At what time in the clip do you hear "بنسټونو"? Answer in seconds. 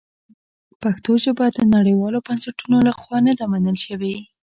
2.27-2.77